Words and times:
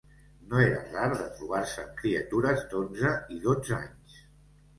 No 0.51 0.61
era 0.61 0.77
rar 0.93 1.09
de 1.11 1.27
trobar-se 1.39 1.83
amb 1.83 1.99
criatures 1.99 2.65
d'onze 2.73 3.13
i 3.37 3.39
dotze 3.45 3.79
anys 3.79 4.19